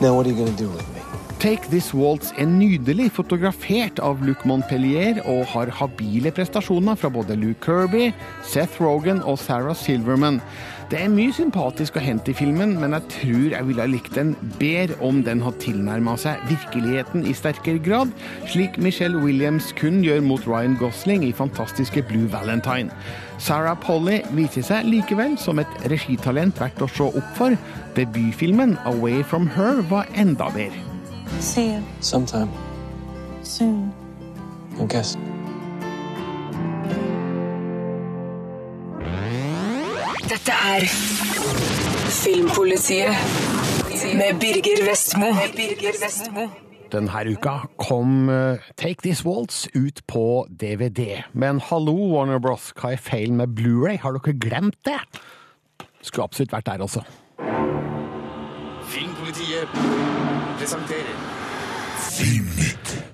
[0.00, 1.00] Now what are you gonna do with me?
[1.38, 7.38] Take This Waltz er nydelig fotografert av Luc Montpellier og har habile prestasjoner fra både
[7.38, 8.10] Luke Kirby,
[8.44, 10.42] Seth Rogan og Sarah Silverman.
[10.90, 14.16] Det er mye sympatisk å hente i filmen, men jeg tror jeg ville ha likt
[14.18, 18.10] den bedre om den hadde tilnærma seg virkeligheten i sterkere grad,
[18.50, 22.90] slik Michelle Williams kun gjør mot Ryan Gosling i fantastiske Blue Valentine.
[23.38, 27.54] Sarah Polly viser seg likevel som et regitalent verdt å se opp for.
[27.94, 30.82] Debutfilmen Away From Her var enda bedre.
[31.38, 32.50] See you Sometime.
[33.44, 33.92] soon.
[34.80, 35.16] I guess.
[40.30, 40.84] Dette er
[42.14, 43.10] Filmpolitiet
[44.14, 45.30] med Birger Vestmo.
[46.92, 51.24] Denne uka kom eh, Take This Waltz ut på DVD.
[51.32, 53.98] Men hallo, Warner Bros., hva er feilen med Blu-ray?
[53.98, 55.00] Har dere glemt det?
[55.98, 57.02] Skulle absolutt vært der, altså.
[58.86, 59.66] Filmpolitiet
[60.62, 61.29] presenterer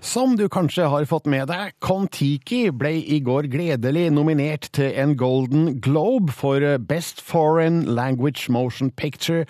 [0.00, 5.12] Som du kanskje har fått med deg, Kon-Tiki ble i går gledelig nominert til en
[5.20, 9.44] Golden Globe for Best Foreign Language Motion Picture,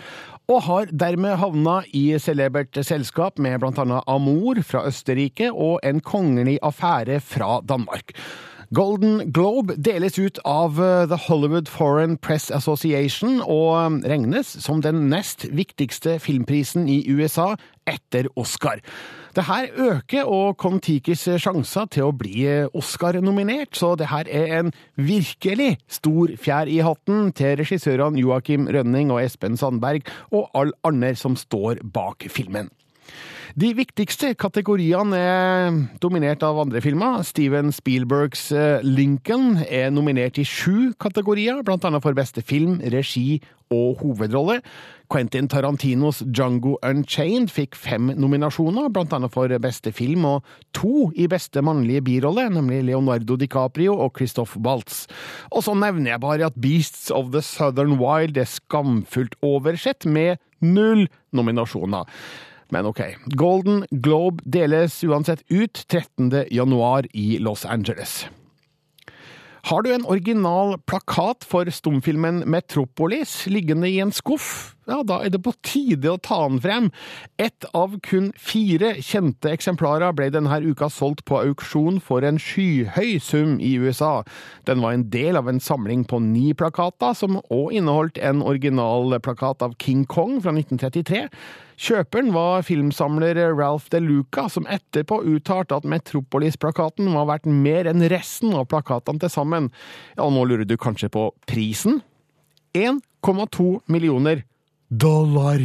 [0.51, 6.59] og har dermed havna i celebert selskap med annet Amour fra Østerrike og En kongelig
[6.63, 8.15] affære fra Danmark.
[8.75, 15.07] Golden Globe deles ut av eh, The Hollywood Foreign Press Association og regnes som den
[15.13, 17.55] nest viktigste filmprisen i USA
[17.87, 18.83] etter Oscar.
[19.37, 24.55] Det her øker og Kon-Tikis sjanser til å bli eh, Oscar-nominert, så det her er
[24.61, 30.77] en virkelig stor fjær i hatten til regissørene Joakim Rønning og Espen Sandberg og alle
[30.89, 32.73] andre som står bak filmen.
[33.57, 37.23] De viktigste kategoriene er dominert av andre filmer.
[37.25, 43.39] Steven Spielbergs eh, Lincoln er nominert i sju kategorier, annet for beste film, regi
[43.73, 44.59] og hovedrolle.
[45.09, 51.63] Quentin Tarantinos Django Unchained fikk fem nominasjoner, annet for beste film og to i beste
[51.65, 55.07] mannlige birolle, nemlig Leonardo DiCaprio og Christoph Waltz.
[55.49, 60.37] Og så nevner jeg bare at Beasts of the Southern Wild er skamfullt oversett, med
[60.61, 62.05] null nominasjoner.
[62.71, 63.01] Men ok,
[63.39, 66.47] Golden Globe deles uansett ut 13.
[66.51, 68.27] januar i Los Angeles.
[69.67, 74.76] Har du en original plakat for stumfilmen Metropolis liggende i en skuff?
[74.87, 76.85] Ja, da er det på tide å ta den frem.
[77.43, 83.17] Ett av kun fire kjente eksemplarer ble denne uka solgt på auksjon for en skyhøy
[83.19, 84.21] sum i USA.
[84.71, 89.67] Den var en del av en samling på ni plakater, som òg inneholdt en originalplakat
[89.67, 91.27] av King Kong fra 1933.
[91.77, 98.07] Kjøperen var filmsamler Ralph De Luca, som etterpå uttalte at Metropolis-plakaten var verdt mer enn
[98.07, 99.73] resten av plakatene til sammen.
[100.15, 102.05] Ja, nå lurer du kanskje på prisen?
[102.77, 104.47] 1,2 millioner
[104.89, 105.61] dollar.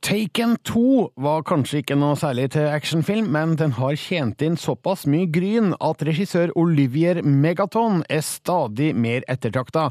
[0.00, 5.08] Taken 2 var kanskje ikke noe særlig til actionfilm, men den har tjent inn såpass
[5.10, 9.88] mye gryn at regissør Olivier Megaton er stadig mer ettertrakta.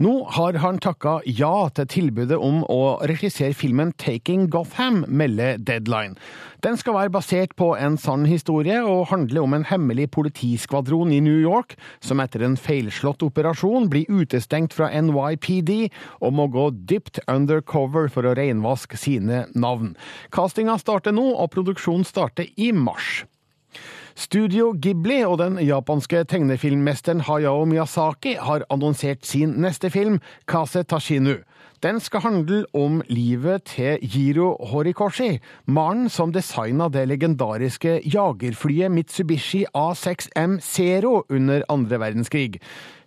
[0.00, 6.16] Nå har han takka ja til tilbudet om å regissere filmen Taking Gotham, melder Deadline.
[6.60, 11.20] Den skal være basert på en sann historie og handle om en hemmelig politiskvadron i
[11.24, 11.72] New York
[12.04, 15.72] som etter en feilslått operasjon blir utestengt fra NYPD
[16.20, 19.94] og må gå dypt undercover for å renvaske sine navn.
[20.36, 23.22] Castinga starter nå, og produksjonen starter i mars.
[24.20, 30.20] Studio Ghibli og den japanske tegnefilmmesteren Hayao Miyazaki har annonsert sin neste film,
[30.50, 31.38] Kase Tashinu.
[31.80, 39.62] Den skal handle om livet til Jiro Horikoshi, mannen som designa det legendariske jagerflyet Mitsubishi
[39.72, 42.58] A6M Zero under andre verdenskrig.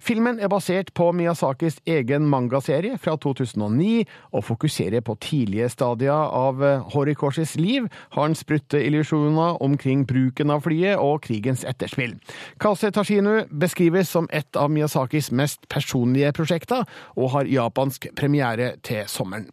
[0.03, 4.03] Filmen er basert på Miyazakis egen mangaserie fra 2009,
[4.35, 6.59] og fokuserer på tidlige stadier av
[6.91, 7.87] Horikoshis liv,
[8.17, 12.17] hans brutte illusjoner omkring bruken av flyet og krigens etterspill.
[12.59, 16.83] Kase Tashinu beskrives som et av Miyazakis mest personlige prosjekter,
[17.15, 19.47] og har japansk premiere til sommeren.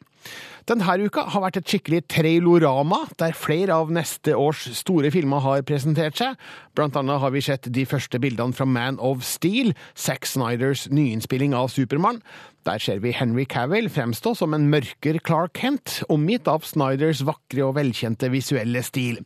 [0.70, 5.64] Denne uka har vært et skikkelig trailorama, der flere av neste års store filmer har
[5.66, 6.36] presentert seg.
[6.78, 11.56] Blant annet har vi sett de første bildene fra Man of Steel, Zack Snyders nyinnspilling
[11.58, 12.22] av Supermann.
[12.68, 17.64] Der ser vi Henry Cavill fremstå som en mørker Clark Kent, omgitt av Snyders vakre
[17.64, 19.22] og velkjente visuelle stil.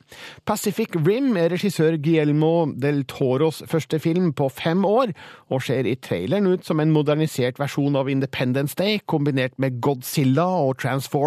[0.46, 5.11] Pacific Rim er regissør Guillermo del Toros første film på fem år,
[5.50, 10.46] og ser i traileren ut som en modernisert versjon av Independence Day, kombinert med Godzilla
[10.62, 10.78] og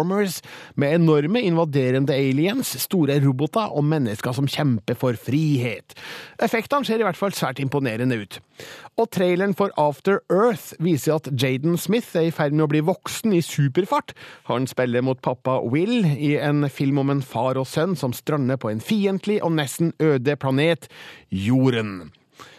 [0.08, 0.42] Transformers,
[0.76, 5.94] med enorme invaderende aliens, store roboter og mennesker som kjemper for frihet.
[6.42, 8.40] Effektene ser i hvert fall svært imponerende ut.
[8.98, 12.80] Og traileren for After Earth viser at Jaden Smith er i ferd med å bli
[12.80, 14.14] voksen i superfart.
[14.48, 18.58] Han spiller mot pappa Will i en film om en far og sønn som strander
[18.58, 20.88] på en fiendtlig og nesten øde planet,
[21.30, 22.10] Jorden.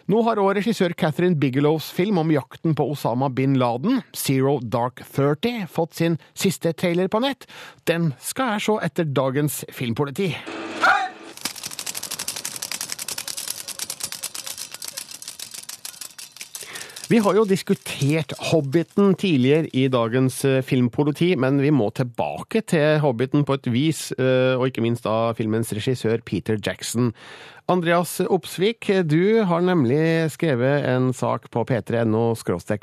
[0.10, 5.04] Nå har også regissør Catherine Bigelows film om jakten på Osama bin Laden, Zero Dark
[5.06, 7.46] Thirty, fått sin siste trailer på nett.
[7.86, 10.32] Den skal jeg se etter dagens filmpoliti.
[17.10, 23.00] Vi har jo diskutert Hobbiten tidligere i dagens eh, filmpoliti, men vi må tilbake til
[23.02, 27.08] Hobbiten på et vis, eh, og ikke minst da filmens regissør Peter Jackson.
[27.66, 32.36] Andreas Opsvik, du har nemlig skrevet en sak på p3.no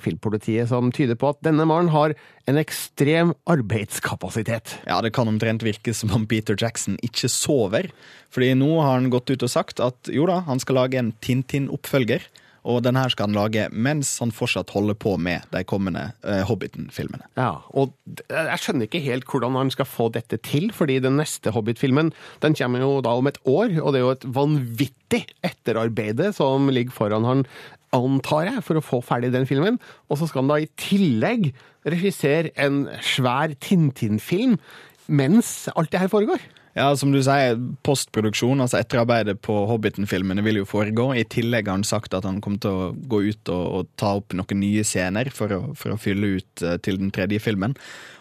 [0.03, 2.17] filmpolitiet som tyder på at denne mannen har
[2.51, 4.75] en ekstrem arbeidskapasitet.
[4.91, 7.93] Ja, det kan omtrent virke som om Peter Jackson ikke sover.
[8.35, 11.12] Fordi nå har han gått ut og sagt at jo da, han skal lage en
[11.23, 12.27] Tintin-oppfølger.
[12.67, 16.43] Og den her skal han lage mens han fortsatt holder på med de kommende eh,
[16.49, 17.29] Hobbiten-filmene.
[17.39, 17.95] Ja, og
[18.27, 22.11] jeg skjønner ikke helt hvordan han skal få dette til, fordi den neste Hobbit-filmen
[22.43, 26.71] den kommer jo da om et år, og det er jo et vanvittig etterarbeide som
[26.73, 27.47] ligger foran han,
[27.95, 29.79] antar jeg, for å få ferdig den filmen.
[30.11, 31.53] Og så skal han da i tillegg
[31.87, 34.59] regissere en svær Tintin-film
[35.07, 36.43] mens alt det her foregår.
[36.77, 37.57] Ja, som du sier,
[37.89, 41.07] postproduksjon, altså etterarbeidet på Hobbiten-filmene vil jo foregå.
[41.17, 44.11] I tillegg har han sagt at han kommer til å gå ut og, og ta
[44.19, 47.79] opp noen nye scener for å, for å fylle ut eh, til den tredje filmen.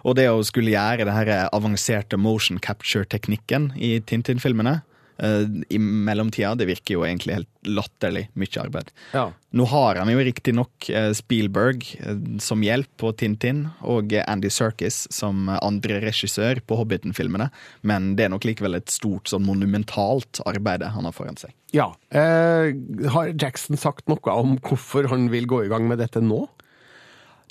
[0.08, 4.78] Og det å skulle gjøre det her avanserte motion capture-teknikken i Tintin-filmene
[5.15, 8.91] i mellomtida, det virker jo egentlig helt latterlig mye arbeid.
[9.13, 9.30] Ja.
[9.56, 14.51] Nå har han jo riktignok eh, Spielberg eh, som hjelp på Tintin, og eh, Andy
[14.51, 17.49] Serkis som andre regissør på Hobbiten-filmene,
[17.88, 21.56] men det er nok likevel et stort, sånn monumentalt arbeid han har foran seg.
[21.75, 21.89] Ja.
[22.10, 22.75] Eh,
[23.12, 26.45] har Jackson sagt noe om hvorfor han vil gå i gang med dette nå?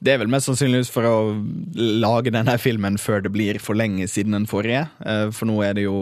[0.05, 1.15] Det er vel mest sannsynligvis for å
[1.75, 4.83] lage denne filmen før det blir for lenge siden den forrige.
[5.01, 5.97] Eh, For nå er det jo,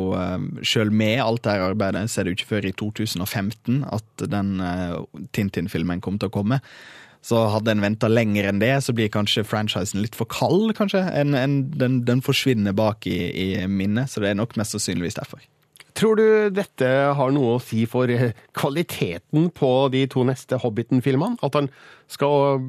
[0.58, 4.26] sjøl selv med alt dette arbeidet, så er det jo ikke før i 2015 at
[4.32, 4.96] den eh,
[5.36, 6.58] Tintin-filmen kom til å komme.
[7.22, 11.04] Så hadde en venta lenger enn det, så blir kanskje franchisen litt for kald, kanskje.
[11.14, 15.20] En, en, den, den forsvinner bak i, i minnet, så det er nok mest sannsynligvis
[15.20, 15.44] derfor.
[15.98, 21.36] Tror du dette har noe å si for eh, kvaliteten på de to neste Hobbiten-filmene?
[21.44, 21.68] At han
[22.12, 22.62] skal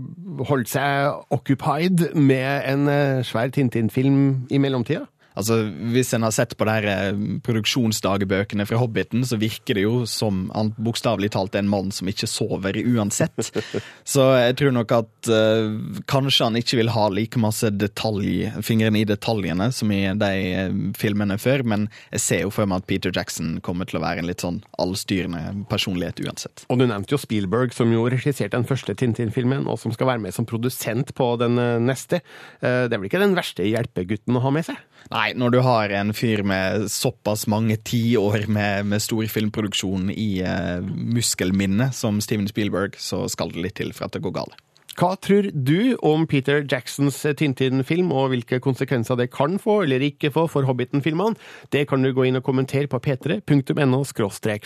[0.50, 5.08] holde seg occupied med en eh, svær Tintin-film i mellomtida?
[5.39, 5.60] Altså,
[5.93, 10.04] Hvis en har sett på de her eh, produksjonsdagbøkene fra Hobbiten, så virker det jo
[10.10, 13.50] som han bokstavelig talt er en mann som ikke sover uansett.
[14.13, 15.74] Så jeg tror nok at uh,
[16.10, 20.76] kanskje han ikke vil ha like masse detalj, fingrene i detaljene som i de eh,
[21.00, 24.22] filmene før, men jeg ser jo for meg at Peter Jackson kommer til å være
[24.22, 26.65] en litt sånn allstyrende personlighet uansett.
[26.69, 30.24] Og du nevnte jo Spielberg, som jo regisserte den første Tintin-filmen, og som skal være
[30.26, 32.22] med som produsent på den neste.
[32.62, 34.80] Det er vel ikke den verste hjelpegutten å ha med seg?
[35.12, 40.44] Nei, når du har en fyr med såpass mange tiår med, med stor filmproduksjon i
[40.44, 44.60] uh, muskelminne som Steven Spielberg, så skal det litt til for at det går galt.
[44.94, 50.30] Hva tror du om Peter Jacksons Tintin-film, og hvilke konsekvenser det kan få eller ikke
[50.36, 51.40] få for Hobbiten-filmene?
[51.74, 54.04] Det kan du gå inn og kommentere på p3.no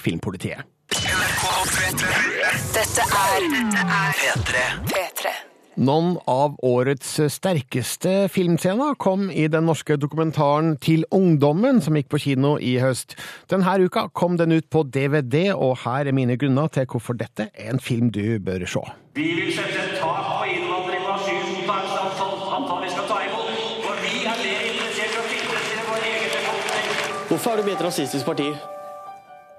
[0.04, 0.68] filmpolitiet.
[2.76, 3.48] Dette er
[4.20, 5.07] P3.
[5.78, 12.20] Noen av årets sterkeste filmscener kom i den norske dokumentaren Til ungdommen, som gikk på
[12.24, 13.14] kino i høst.
[13.52, 17.52] Denne uka kom den ut på DVD, og her er mine grunner til hvorfor dette
[17.54, 18.82] er en film du bør se.
[19.14, 23.20] Vi vil sette et tak på innvandring og asylmottakelse av antall- antall vi skal ta
[23.28, 23.54] imot.
[23.86, 26.90] For vi er mer interessert i å tilfredsstille vår egen befolkning.
[27.30, 28.50] Hvorfor har du blitt et rasistisk parti?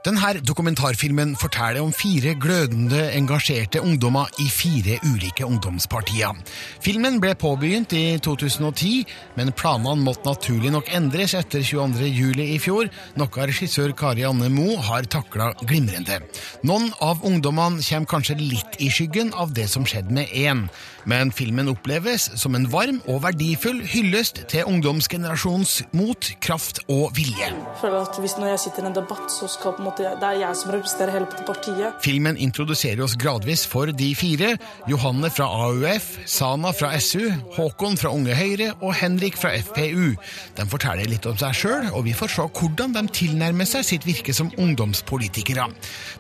[0.09, 6.33] Denne dokumentarfilmen forteller om fire glødende, engasjerte ungdommer i fire ulike ungdomspartier.
[6.81, 9.03] Filmen ble påbegynt i 2010,
[9.37, 12.09] men planene måtte naturlig nok endres etter 22.
[12.09, 12.89] juli i fjor,
[13.21, 16.23] noe regissør Kari Anne Moe har takla glimrende.
[16.65, 20.71] Noen av ungdommene kommer kanskje litt i skyggen av det som skjedde med én,
[21.05, 27.53] men filmen oppleves som en varm og verdifull hyllest til ungdomsgenerasjonens mot, kraft og vilje.
[27.53, 29.98] Jeg føler at hvis Når jeg sitter i en debatt, så skal på en måte,
[29.99, 31.99] det er jeg som representerer hele partiet.
[32.05, 34.55] Filmen introduserer oss gradvis for de fire.
[34.91, 37.27] Johanne fra AUF, Sana fra SU,
[37.57, 40.15] Håkon fra Unge Høyre og Henrik fra FPU.
[40.59, 44.09] De forteller litt om seg sjøl, og vi får se hvordan de tilnærmer seg sitt
[44.09, 45.69] virke som ungdomspolitikere.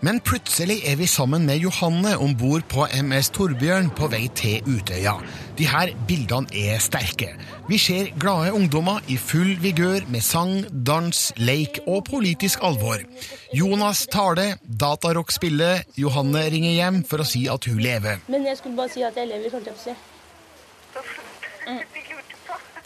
[0.06, 4.66] Men plutselig er vi sammen med Johanne om bord på MS Torbjørn på vei til
[4.68, 5.18] Utøya.
[5.58, 7.32] De her bildene er sterke.
[7.68, 10.52] Vi ser glade ungdommer i full vigør med sang,
[10.86, 13.02] dans, leik og politisk alvor.
[13.52, 18.22] Jonas taler, datarock spiller, Johanne ringer hjem for å si at hun lever.
[18.30, 19.96] Men jeg skulle bare si at jeg lever, holdt jeg på å si.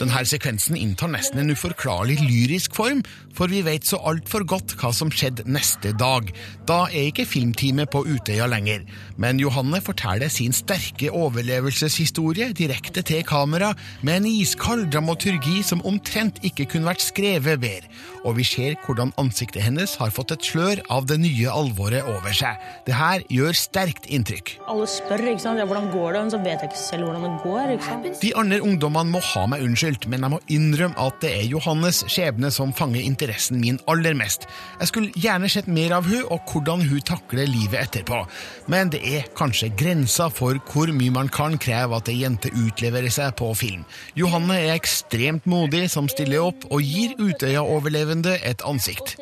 [0.00, 3.02] Denne sekvensen inntar nesten en uforklarlig lyrisk form,
[3.36, 6.28] for vi vet så altfor godt hva som skjedde neste dag.
[6.68, 8.84] Da er ikke filmteamet på Utøya lenger,
[9.20, 13.72] men Johanne forteller sin sterke overlevelseshistorie direkte til kamera,
[14.02, 17.88] med en iskald dramaturgi som omtrent ikke kunne vært skrevet bedre,
[18.26, 22.34] og vi ser hvordan ansiktet hennes har fått et slør av det nye alvoret over
[22.36, 22.60] seg.
[22.86, 24.56] Det her gjør sterkt inntrykk.
[24.70, 25.60] Alle spør ikke sant?
[25.60, 27.74] Ja, hvordan går det, men så vet jeg ikke selv hvordan det går.
[27.76, 28.10] ikke sant?
[28.22, 32.02] De andre ungdommene må ha meg unnskyldt, men jeg må innrømme at det er Johannes
[32.10, 34.46] skjebne som fanger interessen min aller mest.
[34.80, 38.22] Jeg skulle gjerne sett mer av hun og hvordan hun takler livet etterpå,
[38.70, 43.10] men det er kanskje grensa for hvor mye man kan kreve at ei jente utleverer
[43.12, 43.84] seg på film.
[44.14, 49.16] Johanne er ekstremt modig som stiller opp og gir Utøya-overlevende et ansikt.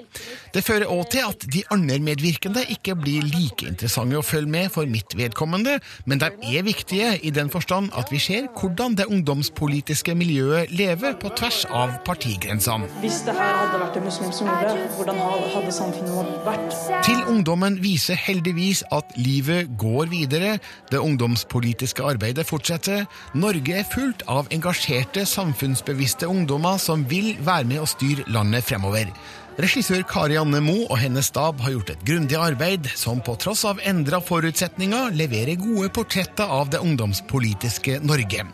[0.55, 4.73] Det fører òg til at de andre medvirkende ikke blir like interessante å følge med
[4.75, 5.77] for mitt vedkommende,
[6.11, 11.15] men de er viktige i den forstand at vi ser hvordan det ungdomspolitiske miljøet lever
[11.23, 12.89] på tvers av partigrensene.
[13.05, 15.21] Hvis det her hadde vært en muslim som gjorde det, hvordan
[15.55, 16.79] hadde samfunnet vårt vært?
[17.07, 20.57] Til ungdommen viser heldigvis at livet går videre,
[20.91, 23.07] det ungdomspolitiske arbeidet fortsetter.
[23.39, 29.15] Norge er fullt av engasjerte, samfunnsbevisste ungdommer som vil være med å styre landet fremover.
[29.61, 33.67] Regissør Kari Anne Moe og hennes stab har gjort et grundig arbeid som på tross
[33.69, 38.47] av endra forutsetninger leverer gode portretter av det ungdomspolitiske Norge.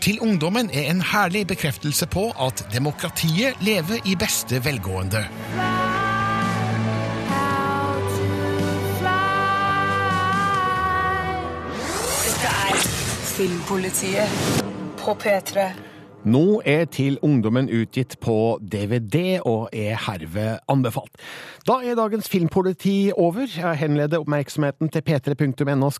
[0.00, 5.26] Til ungdommen er en herlig bekreftelse på at demokratiet lever i beste velgående.
[12.24, 12.86] Dette er
[13.34, 14.38] Filmpolitiet
[15.02, 15.68] på P3.
[16.24, 21.18] Nå er Til ungdommen utgitt på DVD og er herved anbefalt.
[21.68, 23.44] Da er dagens Filmpoliti over.
[23.44, 25.90] Jeg henleder oppmerksomheten til p3.no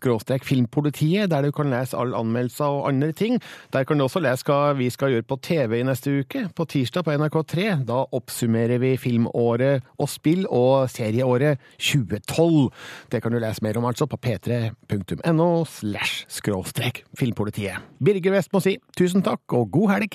[0.43, 3.41] filmpolitiet, der du kan lese alle anmeldelser og andre ting.
[3.73, 6.49] Der kan du også lese hva vi skal gjøre på TV i neste uke.
[6.55, 7.85] På tirsdag på NRK3.
[7.85, 12.71] Da oppsummerer vi filmåret og spill og serieåret 2012.
[13.11, 16.25] Det kan du lese mer om altså på p3.no slash
[17.19, 17.77] filmpolitiet.
[18.03, 20.14] Birger Vest må si tusen takk og god helg.